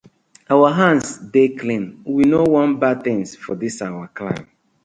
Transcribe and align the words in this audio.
Our 0.49 0.69
hands 0.73 1.09
dey 1.33 1.49
clean, 1.49 2.01
we 2.15 2.23
no 2.33 2.41
wan 2.53 2.69
bad 2.83 2.97
tinz 3.03 3.27
for 3.43 3.55
dis 3.63 3.83
our 3.83 4.07
clan. 4.17 4.47